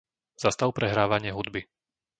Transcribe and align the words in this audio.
Zastav 0.43 0.69
prehrávanie 0.77 1.29
hudby. 1.37 1.61